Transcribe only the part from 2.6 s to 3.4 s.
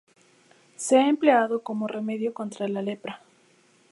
la lepra.